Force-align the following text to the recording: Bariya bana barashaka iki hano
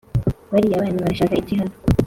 Bariya 0.51 0.81
bana 0.81 1.03
barashaka 1.03 1.33
iki 1.41 1.53
hano 1.59 1.73